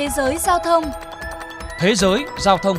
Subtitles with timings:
[0.00, 0.84] Thế giới giao thông
[1.78, 2.76] Thế giới giao thông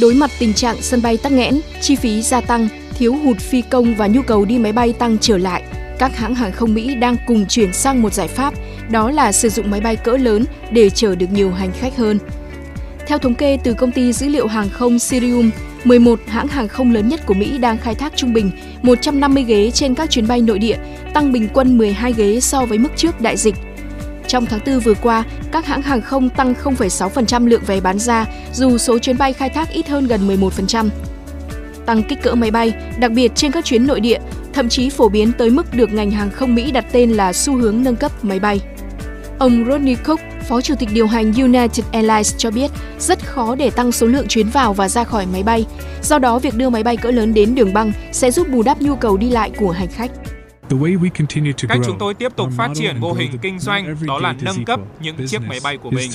[0.00, 3.62] Đối mặt tình trạng sân bay tắc nghẽn, chi phí gia tăng, thiếu hụt phi
[3.62, 5.62] công và nhu cầu đi máy bay tăng trở lại,
[5.98, 8.54] các hãng hàng không Mỹ đang cùng chuyển sang một giải pháp,
[8.90, 12.18] đó là sử dụng máy bay cỡ lớn để chở được nhiều hành khách hơn.
[13.06, 15.50] Theo thống kê từ công ty dữ liệu hàng không Sirium,
[15.84, 18.50] 11 hãng hàng không lớn nhất của Mỹ đang khai thác trung bình
[18.82, 20.76] 150 ghế trên các chuyến bay nội địa,
[21.14, 23.54] tăng bình quân 12 ghế so với mức trước đại dịch.
[24.26, 28.26] Trong tháng 4 vừa qua, các hãng hàng không tăng 0,6% lượng vé bán ra,
[28.52, 30.88] dù số chuyến bay khai thác ít hơn gần 11%.
[31.86, 34.18] Tăng kích cỡ máy bay, đặc biệt trên các chuyến nội địa,
[34.52, 37.56] thậm chí phổ biến tới mức được ngành hàng không Mỹ đặt tên là xu
[37.56, 38.60] hướng nâng cấp máy bay.
[39.38, 43.70] Ông Rodney Cook, Phó Chủ tịch điều hành United Airlines cho biết rất khó để
[43.70, 45.66] tăng số lượng chuyến vào và ra khỏi máy bay.
[46.02, 48.82] Do đó, việc đưa máy bay cỡ lớn đến đường băng sẽ giúp bù đắp
[48.82, 50.10] nhu cầu đi lại của hành khách.
[51.68, 54.80] Cách chúng tôi tiếp tục phát triển mô hình kinh doanh đó là nâng cấp
[55.00, 56.10] những chiếc máy bay của mình.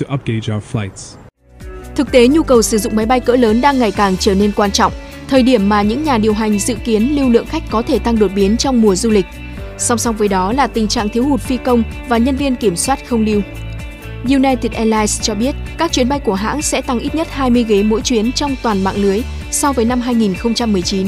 [1.95, 4.51] Thực tế, nhu cầu sử dụng máy bay cỡ lớn đang ngày càng trở nên
[4.51, 4.93] quan trọng,
[5.27, 8.19] thời điểm mà những nhà điều hành dự kiến lưu lượng khách có thể tăng
[8.19, 9.25] đột biến trong mùa du lịch.
[9.77, 12.75] Song song với đó là tình trạng thiếu hụt phi công và nhân viên kiểm
[12.75, 13.41] soát không lưu.
[14.29, 17.83] United Airlines cho biết các chuyến bay của hãng sẽ tăng ít nhất 20 ghế
[17.83, 21.07] mỗi chuyến trong toàn mạng lưới so với năm 2019.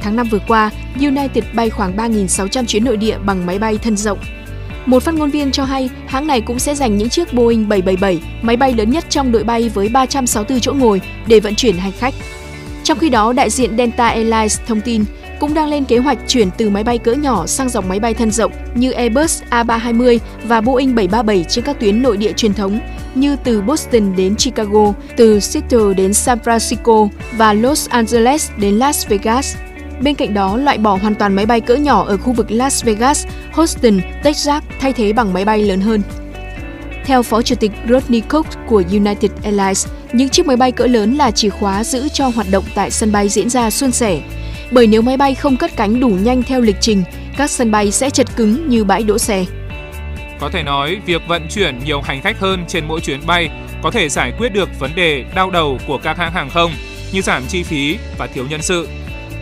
[0.00, 3.96] Tháng 5 vừa qua, United bay khoảng 3.600 chuyến nội địa bằng máy bay thân
[3.96, 4.18] rộng.
[4.86, 8.18] Một phát ngôn viên cho hay hãng này cũng sẽ dành những chiếc Boeing 777,
[8.42, 11.92] máy bay lớn nhất trong đội bay với 364 chỗ ngồi để vận chuyển hành
[11.98, 12.14] khách.
[12.84, 15.04] Trong khi đó, đại diện Delta Airlines thông tin
[15.40, 18.14] cũng đang lên kế hoạch chuyển từ máy bay cỡ nhỏ sang dòng máy bay
[18.14, 22.80] thân rộng như Airbus A320 và Boeing 737 trên các tuyến nội địa truyền thống
[23.14, 29.08] như từ Boston đến Chicago, từ Seattle đến San Francisco và Los Angeles đến Las
[29.08, 29.56] Vegas.
[30.02, 32.84] Bên cạnh đó, loại bỏ hoàn toàn máy bay cỡ nhỏ ở khu vực Las
[32.84, 36.02] Vegas, Houston, Texas thay thế bằng máy bay lớn hơn.
[37.04, 41.14] Theo Phó Chủ tịch Rodney Cook của United Airlines, những chiếc máy bay cỡ lớn
[41.14, 44.20] là chìa khóa giữ cho hoạt động tại sân bay diễn ra suôn sẻ.
[44.70, 47.02] Bởi nếu máy bay không cất cánh đủ nhanh theo lịch trình,
[47.36, 49.44] các sân bay sẽ chật cứng như bãi đỗ xe.
[50.40, 53.50] Có thể nói, việc vận chuyển nhiều hành khách hơn trên mỗi chuyến bay
[53.82, 56.72] có thể giải quyết được vấn đề đau đầu của các hãng hàng không
[57.12, 58.88] như giảm chi phí và thiếu nhân sự.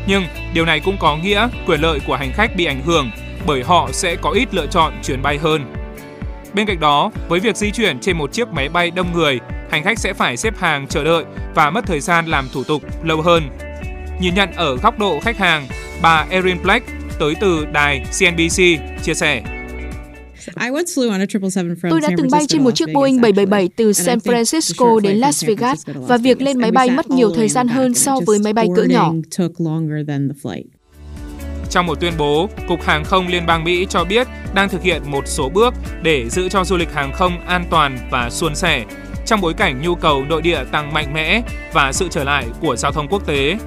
[0.07, 0.25] Nhưng
[0.55, 3.11] điều này cũng có nghĩa quyền lợi của hành khách bị ảnh hưởng
[3.47, 5.75] bởi họ sẽ có ít lựa chọn chuyến bay hơn.
[6.55, 9.39] Bên cạnh đó, với việc di chuyển trên một chiếc máy bay đông người,
[9.71, 11.25] hành khách sẽ phải xếp hàng chờ đợi
[11.55, 13.43] và mất thời gian làm thủ tục lâu hơn.
[14.21, 15.67] Nhìn nhận ở góc độ khách hàng,
[16.03, 16.87] bà Erin Black
[17.19, 18.63] tới từ đài CNBC
[19.03, 19.43] chia sẻ.
[21.91, 25.87] Tôi đã từng bay trên một chiếc Boeing 777 từ San Francisco đến Las Vegas
[25.95, 28.83] và việc lên máy bay mất nhiều thời gian hơn so với máy bay cỡ
[28.83, 29.13] nhỏ.
[31.71, 35.03] Trong một tuyên bố, Cục Hàng không Liên bang Mỹ cho biết đang thực hiện
[35.07, 38.85] một số bước để giữ cho du lịch hàng không an toàn và suôn sẻ
[39.27, 41.43] trong bối cảnh nhu cầu nội địa tăng mạnh mẽ
[41.73, 43.59] và sự trở lại của giao thông quốc tế.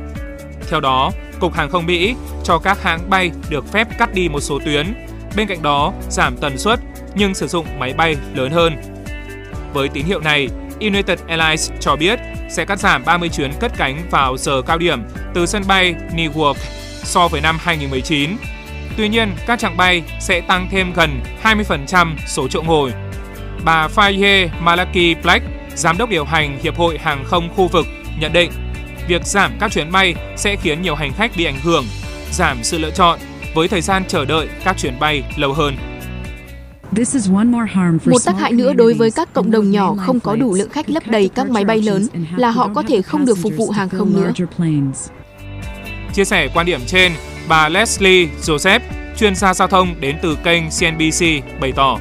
[0.71, 4.39] Theo đó, Cục Hàng không Mỹ cho các hãng bay được phép cắt đi một
[4.39, 4.93] số tuyến,
[5.35, 6.79] bên cạnh đó giảm tần suất
[7.15, 8.77] nhưng sử dụng máy bay lớn hơn.
[9.73, 10.47] Với tín hiệu này,
[10.79, 15.01] United Airlines cho biết sẽ cắt giảm 30 chuyến cất cánh vào giờ cao điểm
[15.33, 16.55] từ sân bay Newark
[17.03, 18.29] so với năm 2019.
[18.97, 22.91] Tuy nhiên, các chặng bay sẽ tăng thêm gần 20% số chỗ ngồi.
[23.63, 25.45] Bà Faye Malaki Black,
[25.75, 27.85] giám đốc điều hành Hiệp hội Hàng không khu vực,
[28.19, 28.51] nhận định
[29.07, 31.85] việc giảm các chuyến bay sẽ khiến nhiều hành khách bị ảnh hưởng,
[32.31, 33.19] giảm sự lựa chọn
[33.55, 35.75] với thời gian chờ đợi các chuyến bay lâu hơn.
[38.05, 40.89] Một tác hại nữa đối với các cộng đồng nhỏ không có đủ lượng khách
[40.89, 42.07] lấp đầy các máy bay lớn
[42.37, 44.31] là họ có thể không được phục vụ hàng không nữa.
[46.13, 47.11] Chia sẻ quan điểm trên,
[47.47, 48.79] bà Leslie Joseph,
[49.17, 51.25] chuyên gia giao thông đến từ kênh CNBC,
[51.61, 51.99] bày tỏ.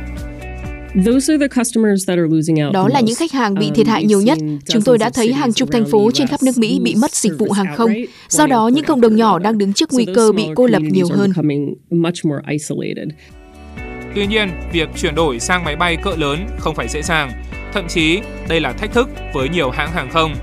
[2.72, 4.38] Đó là những khách hàng bị thiệt hại nhiều nhất.
[4.68, 7.32] Chúng tôi đã thấy hàng chục thành phố trên khắp nước Mỹ bị mất dịch
[7.38, 7.90] vụ hàng không.
[8.28, 11.06] Do đó, những cộng đồng nhỏ đang đứng trước nguy cơ bị cô lập nhiều
[11.10, 11.32] hơn.
[14.15, 17.32] Tuy nhiên, việc chuyển đổi sang máy bay cỡ lớn không phải dễ dàng.
[17.72, 18.18] Thậm chí,
[18.48, 20.34] đây là thách thức với nhiều hãng hàng không.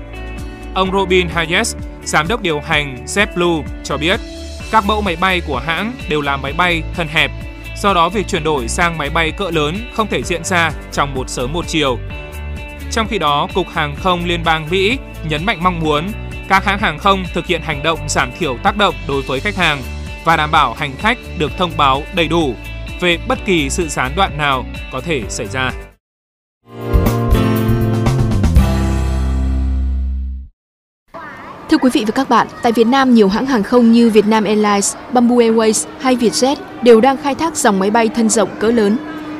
[0.74, 4.20] Ông Robin Hayes, giám đốc điều hành JetBlue cho biết,
[4.70, 7.30] các mẫu máy bay của hãng đều là máy bay thân hẹp,
[7.82, 11.14] do đó việc chuyển đổi sang máy bay cỡ lớn không thể diễn ra trong
[11.14, 11.98] một sớm một chiều.
[12.90, 14.98] Trong khi đó, Cục Hàng không Liên bang Mỹ
[15.28, 16.08] nhấn mạnh mong muốn
[16.48, 19.56] các hãng hàng không thực hiện hành động giảm thiểu tác động đối với khách
[19.56, 19.82] hàng
[20.24, 22.54] và đảm bảo hành khách được thông báo đầy đủ
[23.00, 25.72] về bất kỳ sự gián đoạn nào có thể xảy ra.
[31.78, 34.44] Thưa quý vị và các bạn, tại Việt Nam, nhiều hãng hàng không như Vietnam
[34.44, 38.70] Airlines, Bamboo Airways hay Vietjet đều đang khai thác dòng máy bay thân rộng cỡ
[38.70, 38.96] lớn.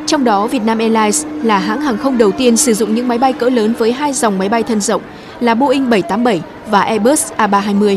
[0.07, 3.33] Trong đó, Vietnam Airlines là hãng hàng không đầu tiên sử dụng những máy bay
[3.33, 5.03] cỡ lớn với hai dòng máy bay thân rộng
[5.41, 7.97] là Boeing 787 và Airbus A320.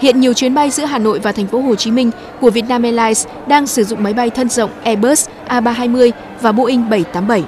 [0.00, 2.10] Hiện nhiều chuyến bay giữa Hà Nội và thành phố Hồ Chí Minh
[2.40, 6.10] của Vietnam Airlines đang sử dụng máy bay thân rộng Airbus A320
[6.40, 7.44] và Boeing 787.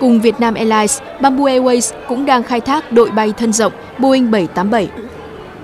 [0.00, 5.11] Cùng Vietnam Airlines, Bamboo Airways cũng đang khai thác đội bay thân rộng Boeing 787.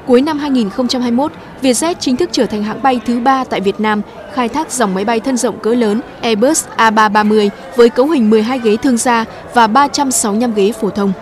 [0.08, 1.32] Cuối năm 2021,
[1.62, 4.02] Vietjet chính thức trở thành hãng bay thứ ba tại Việt Nam
[4.32, 8.58] khai thác dòng máy bay thân rộng cỡ lớn Airbus A330 với cấu hình 12
[8.58, 9.24] ghế thương gia
[9.54, 11.12] và 365 ghế phổ thông.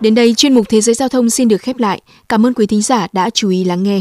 [0.00, 2.00] Đến đây, chuyên mục Thế giới Giao thông xin được khép lại.
[2.28, 4.00] Cảm ơn quý thính giả đã chú ý lắng nghe.